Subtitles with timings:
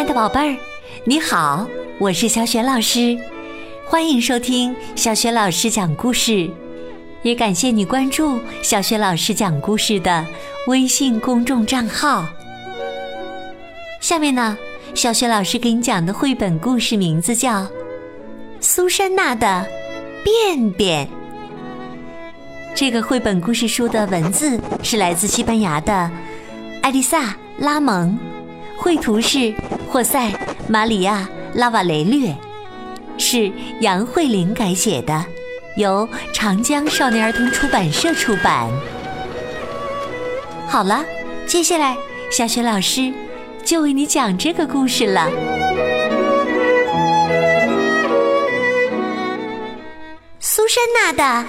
[0.00, 0.56] 亲爱的宝贝儿，
[1.04, 3.18] 你好，我是小雪老师，
[3.86, 6.50] 欢迎收听小雪老师讲故事，
[7.22, 10.26] 也感谢你关注小雪老师讲故事的
[10.68, 12.24] 微信公众账号。
[14.00, 14.56] 下面呢，
[14.94, 17.64] 小雪老师给你讲的绘本故事名字叫
[18.58, 19.66] 《苏珊娜的
[20.24, 21.06] 便便》。
[22.74, 26.10] 这个绘本故事书的文字是来自西班牙的
[26.80, 27.20] 艾丽萨·
[27.58, 28.18] 拉蒙，
[28.80, 29.52] 绘图是
[29.90, 30.30] 霍塞·
[30.66, 32.34] 马里亚·拉瓦雷略，
[33.18, 35.22] 是杨慧玲改写的，
[35.76, 38.70] 由长江少年儿童出版社出版。
[40.66, 41.04] 好了，
[41.46, 41.94] 接下来
[42.30, 43.12] 小雪老师
[43.62, 45.28] 就为你讲这个故事了。
[50.40, 51.48] 苏珊娜的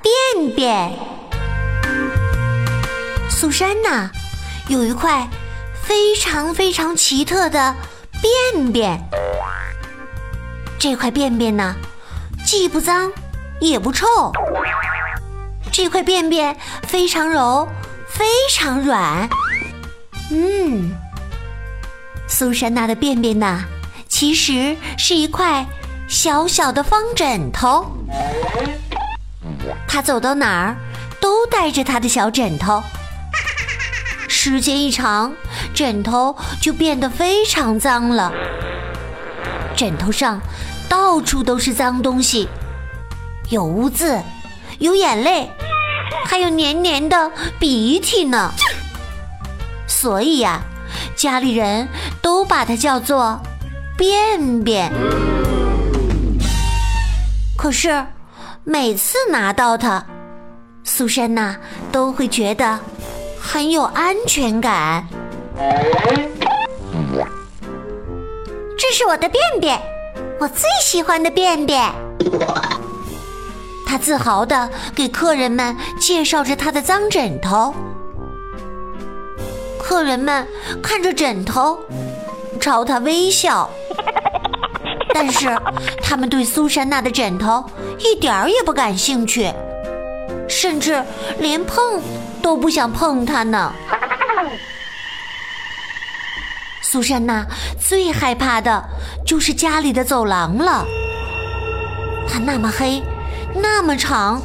[0.00, 0.92] 便便。
[3.28, 4.08] 苏珊娜
[4.68, 5.26] 有一块
[5.88, 7.74] 非常非常奇特的
[8.20, 9.00] 便便。
[10.78, 11.74] 这块便便呢，
[12.44, 13.10] 既不脏
[13.58, 14.06] 也不臭。
[15.72, 17.66] 这块便便非常柔，
[18.06, 19.26] 非常软。
[20.30, 20.90] 嗯，
[22.28, 23.64] 苏珊娜的便便呢，
[24.08, 25.64] 其实是一块
[26.06, 27.90] 小小的方枕头。
[29.88, 30.76] 她走到哪儿
[31.18, 32.82] 都带着她的小枕头。
[34.28, 35.32] 时间一长，
[35.78, 38.32] 枕头就变得非常脏了。
[39.76, 40.40] 枕头上
[40.88, 42.48] 到处都是脏东西，
[43.48, 44.20] 有污渍，
[44.80, 45.48] 有眼泪，
[46.26, 48.50] 还有黏黏的鼻涕呢。
[49.86, 50.62] 所以呀，
[51.14, 51.86] 家里人
[52.20, 53.40] 都把它叫做
[53.96, 54.92] “便便”。
[57.56, 58.04] 可是
[58.64, 60.04] 每次拿到它，
[60.82, 61.56] 苏珊娜
[61.92, 62.80] 都会觉得。
[63.40, 65.06] 很有安全感。
[68.76, 69.80] 这是我的便便，
[70.38, 71.82] 我最喜欢的便便。
[73.86, 77.74] 他自豪地给客人们介绍着他的脏枕头。
[79.78, 80.46] 客人们
[80.82, 81.78] 看着枕头，
[82.60, 83.68] 朝他微笑。
[85.12, 85.58] 但是
[86.02, 87.64] 他们对苏珊娜的枕头
[87.98, 89.52] 一点儿也不感兴趣，
[90.48, 91.02] 甚至
[91.38, 92.00] 连碰。
[92.40, 93.70] 都不想碰它呢。
[96.90, 97.46] 苏珊娜
[97.78, 98.82] 最害怕的
[99.26, 100.86] 就是家里的走廊了，
[102.26, 103.02] 它那么黑，
[103.54, 104.40] 那么长。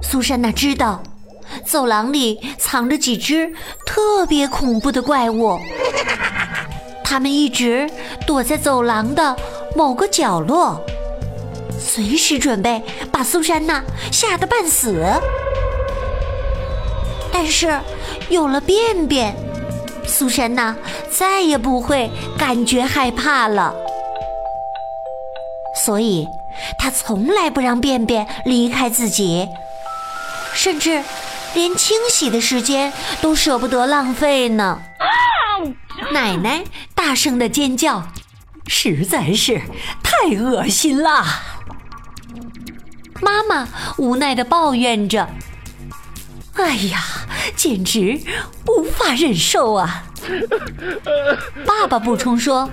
[0.00, 1.02] 苏珊娜知道，
[1.66, 3.52] 走廊里藏着几只
[3.84, 5.58] 特别恐怖的怪物，
[7.02, 7.90] 它们一直
[8.24, 9.36] 躲在走廊的
[9.74, 10.80] 某个角落，
[11.76, 12.80] 随时准备
[13.10, 15.04] 把苏珊娜吓得半死。
[17.32, 17.80] 但是，
[18.28, 19.34] 有了便便，
[20.08, 20.74] 苏珊娜
[21.10, 23.74] 再也不会感觉害怕了。
[25.84, 26.26] 所以，
[26.78, 29.46] 她从来不让便便离开自己，
[30.54, 31.04] 甚至
[31.54, 34.80] 连清洗的时间都舍不得浪费呢。
[36.12, 36.64] 奶奶
[36.94, 38.02] 大声的尖叫，
[38.66, 39.60] 实在是
[40.02, 41.24] 太恶心了。
[43.20, 43.68] 妈妈
[43.98, 45.28] 无奈的抱怨着。
[46.58, 47.02] 哎呀，
[47.56, 48.20] 简直
[48.66, 50.04] 无法忍受啊！
[51.64, 52.68] 爸爸补充说：“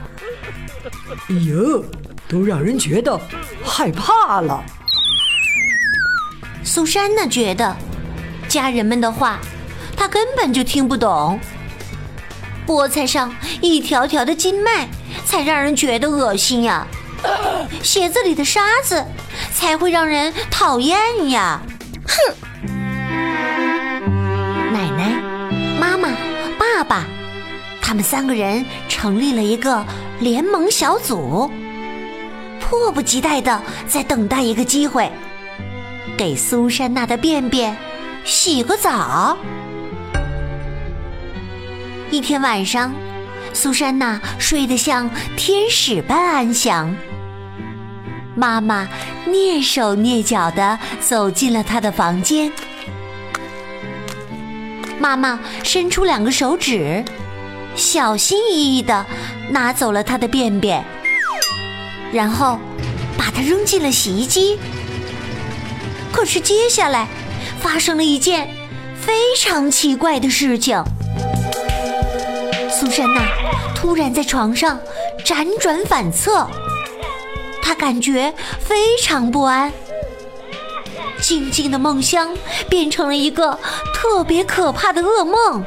[1.29, 1.85] 哎呦，
[2.27, 3.17] 都让人觉得
[3.63, 4.61] 害怕了。”
[6.63, 7.75] 苏珊娜觉得
[8.49, 9.39] 家人们的话，
[9.95, 11.39] 她根本就听不懂。
[12.67, 14.89] 菠菜上一条条的筋脉
[15.25, 16.85] 才让人觉得恶心呀，
[17.81, 19.05] 鞋子里的沙子
[19.53, 21.61] 才会让人讨厌呀！
[21.67, 21.74] 哼。
[27.95, 29.81] 他们三个人成立了一个
[30.19, 31.49] 联盟小组，
[32.59, 35.09] 迫不及待的在等待一个机会，
[36.17, 37.73] 给苏珊娜的便便
[38.25, 39.37] 洗个澡。
[42.11, 42.93] 一天晚上，
[43.53, 46.93] 苏珊娜睡得像天使般安详。
[48.35, 48.89] 妈妈
[49.25, 52.51] 蹑手蹑脚的走进了她的房间。
[54.99, 57.01] 妈妈伸出两个手指，
[57.75, 59.05] 小心翼翼地
[59.49, 60.83] 拿走了他的便便，
[62.11, 62.57] 然后
[63.17, 64.57] 把它扔进了洗衣机。
[66.11, 67.07] 可是接下来
[67.59, 68.49] 发生了一件
[68.99, 70.81] 非常奇怪的事情：
[72.71, 73.21] 苏珊娜
[73.75, 74.79] 突然在床上
[75.25, 76.47] 辗转反侧，
[77.61, 79.71] 她感觉非常不安。
[81.21, 82.37] 静静的梦乡
[82.69, 83.59] 变成了一个
[83.93, 85.63] 特别可怕的噩梦。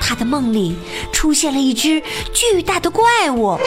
[0.00, 0.76] 他的梦里
[1.12, 2.02] 出现了一只
[2.32, 3.58] 巨大的怪物，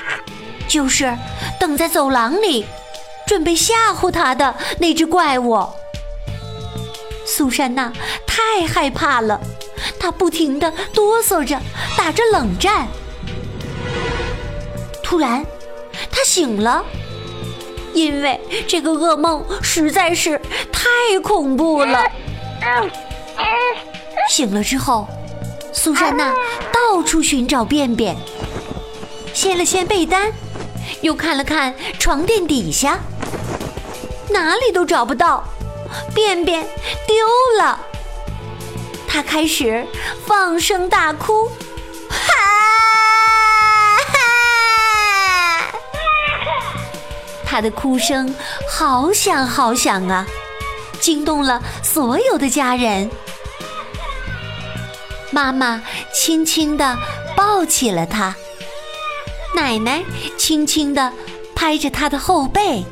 [0.68, 1.16] 就是
[1.58, 2.66] 等在走廊里，
[3.26, 5.66] 准备吓唬他的那只怪物。
[7.24, 7.92] 苏珊娜
[8.26, 9.40] 太害怕了，
[9.98, 11.60] 她不停的哆嗦着，
[11.96, 12.88] 打着冷战。
[15.02, 15.44] 突然，
[16.10, 16.84] 她醒了，
[17.94, 20.40] 因为这个噩梦实在是
[20.72, 20.88] 太
[21.22, 22.04] 恐怖了。
[24.28, 25.08] 醒了之后。
[25.82, 26.34] 苏珊娜
[26.70, 28.14] 到处寻找便便，
[29.32, 30.30] 掀了掀被单，
[31.00, 32.98] 又看了看床垫底下，
[34.28, 35.42] 哪里都找不到，
[36.14, 36.62] 便便
[37.06, 37.16] 丢
[37.58, 37.80] 了。
[39.08, 39.86] 她开始
[40.26, 41.48] 放声大哭，
[42.10, 42.26] 哈！
[47.42, 48.34] 她的哭声
[48.70, 50.26] 好响好响啊，
[51.00, 53.10] 惊动了所有的家人。
[55.32, 55.82] 妈妈
[56.12, 56.96] 轻轻地
[57.36, 58.34] 抱起了他，
[59.54, 60.02] 奶奶
[60.36, 61.12] 轻轻地
[61.54, 62.84] 拍着他的后背，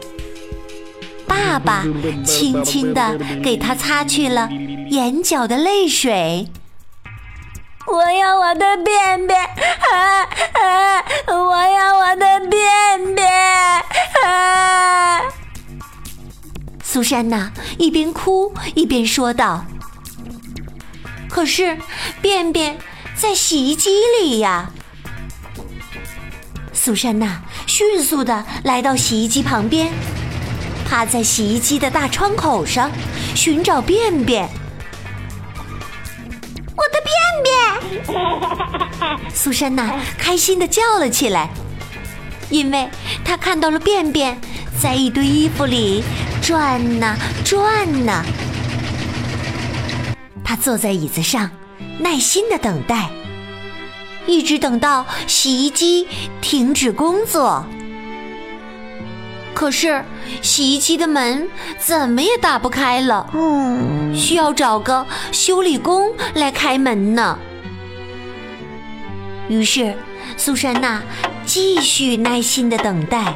[1.27, 1.85] 爸爸
[2.25, 4.49] 轻轻地给他擦去了
[4.91, 6.49] 眼角的泪水。
[7.87, 11.05] 我要我的便便，啊啊！
[11.27, 13.27] 我要我的便便，
[14.25, 15.23] 啊！
[16.85, 19.65] 苏珊娜一边哭一边说道。
[21.39, 21.79] 可是，
[22.21, 22.77] 便便
[23.15, 23.91] 在洗衣机
[24.21, 24.73] 里呀！
[26.73, 29.93] 苏珊娜迅速地来到洗衣机旁边，
[30.85, 32.91] 趴在洗衣机的大窗口上
[33.37, 34.49] 寻找便便。
[36.75, 39.31] 我的便便！
[39.33, 41.51] 苏珊娜开心地叫了起来，
[42.51, 42.89] 因为
[43.25, 44.37] 她看到了便便
[44.83, 46.03] 在一堆衣服里
[46.43, 48.25] 转呐转呐。
[50.49, 51.51] 他坐在椅子上，
[51.99, 53.11] 耐心的等待，
[54.27, 56.09] 一直等到洗衣机
[56.41, 57.63] 停止工作。
[59.53, 60.03] 可是
[60.41, 61.47] 洗衣机的门
[61.79, 63.29] 怎么也打不开了，
[64.17, 67.39] 需要找个修理工来开门呢。
[69.51, 69.95] 于是
[70.39, 71.03] 苏珊娜
[71.45, 73.35] 继续耐心的等待，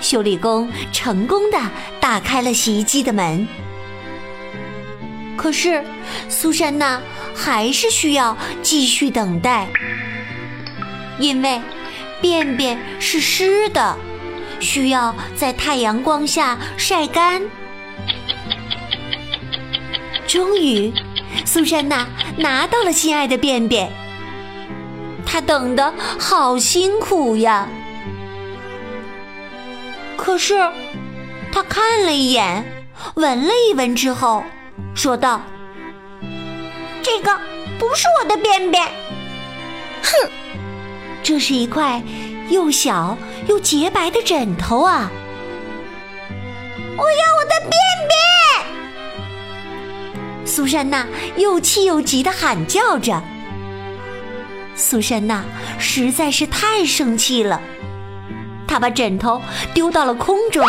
[0.00, 1.60] 修理工成功的
[2.00, 3.46] 打开了洗衣机的门。
[5.40, 5.82] 可是，
[6.28, 7.00] 苏珊娜
[7.34, 9.68] 还是需要继续等待，
[11.18, 11.58] 因为
[12.20, 13.96] 便便是湿的，
[14.60, 17.40] 需要在太阳光下晒干。
[20.26, 20.92] 终于，
[21.46, 23.90] 苏珊娜拿到了心爱的便便，
[25.24, 27.66] 她等得好辛苦呀。
[30.18, 30.70] 可是，
[31.50, 32.62] 她看了一眼，
[33.14, 34.44] 闻了一闻之后。
[34.94, 35.40] 说道
[37.02, 37.34] ：“这个
[37.78, 38.86] 不是我的便便。”
[40.02, 40.30] 哼，
[41.22, 42.02] 这是一块
[42.48, 43.16] 又小
[43.46, 45.10] 又洁白的枕头啊！
[46.96, 47.72] 我要我的便
[48.08, 48.16] 便！
[50.46, 51.06] 苏珊娜
[51.36, 53.22] 又气又急的喊叫着。
[54.74, 55.44] 苏珊娜
[55.78, 57.60] 实在是太生气了，
[58.66, 59.40] 她把枕头
[59.72, 60.62] 丢到了空中。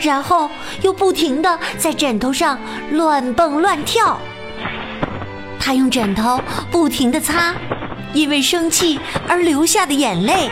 [0.00, 0.50] 然后
[0.82, 2.58] 又不停地在枕头上
[2.92, 4.18] 乱蹦乱跳，
[5.58, 7.54] 他用枕头不停地擦
[8.12, 10.48] 因为生气而流下的眼泪，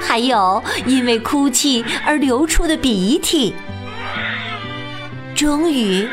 [0.00, 3.54] 还有因为哭泣而流出的鼻涕。
[5.34, 6.06] 终于，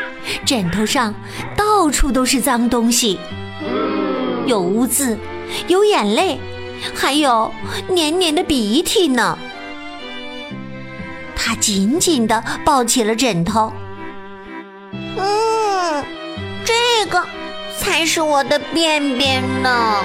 [0.45, 1.13] 枕头上
[1.55, 3.19] 到处都是脏东西，
[4.45, 5.17] 有污渍，
[5.67, 6.39] 有眼泪，
[6.93, 7.51] 还有
[7.89, 9.37] 黏黏的鼻涕呢。
[11.47, 13.71] 他紧紧地抱起了枕头。
[14.91, 16.03] 嗯，
[16.65, 17.25] 这个
[17.79, 20.03] 才是我的便便呢。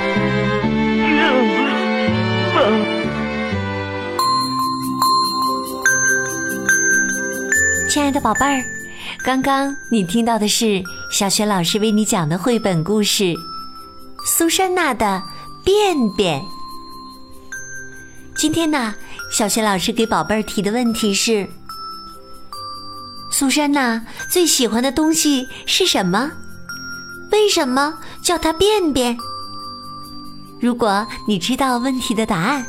[7.91, 8.65] 亲爱的宝贝儿，
[9.25, 10.81] 刚刚你听到的是
[11.11, 13.25] 小雪老师为你讲的绘本故事
[14.25, 15.21] 《苏珊娜的
[15.65, 16.41] 便便》。
[18.37, 18.95] 今天呢？
[19.33, 21.49] 小雪老师给宝贝儿提的问题是：
[23.31, 26.31] 苏珊娜最喜欢的东西是什么？
[27.31, 29.17] 为什么叫它便便？
[30.61, 32.67] 如果你知道问题的答案，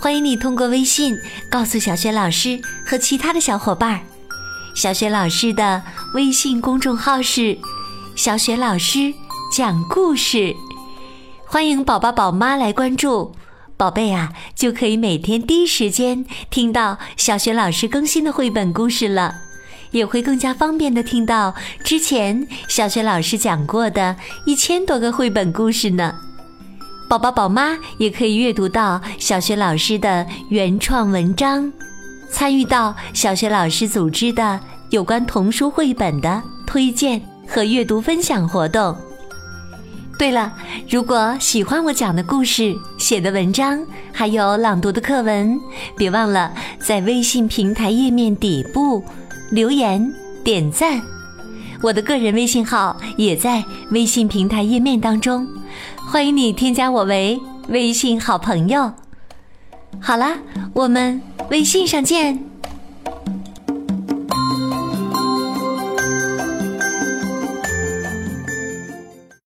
[0.00, 1.16] 欢迎你通过微信
[1.48, 4.00] 告诉小雪老师和其他的小伙伴儿。
[4.74, 5.80] 小雪老师的
[6.14, 7.56] 微信公众号是
[8.16, 9.14] “小雪老师
[9.56, 10.52] 讲故事”，
[11.46, 13.32] 欢迎宝宝宝妈来关注。
[13.80, 19.36] 宝贝啊，就可以每天第一时间听到小学老师更新的绘本故事了。
[19.92, 26.14] 也会更加方便的听到之前小雪老师讲过的一千多个绘本故事呢。
[27.08, 31.72] 宝宝宝妈也可以阅读到小雪老师的原创文章，
[32.30, 34.60] 参与到小雪老师组织的
[34.90, 37.18] 有关童书绘本的推荐
[37.48, 38.94] 和阅读分享活动。
[40.20, 40.52] 对了，
[40.86, 45.58] 如果喜欢我讲的故事、写的文章，还有朗读的课文，
[45.96, 49.02] 别忘了在微信平台页面底部
[49.50, 50.12] 留言
[50.44, 51.00] 点赞。
[51.80, 55.48] 我的个人微信号也在微信平台页面当中，
[55.96, 58.92] 欢迎你添加我为微信好朋友。
[60.02, 60.36] 好啦，
[60.74, 62.49] 我们微信上见。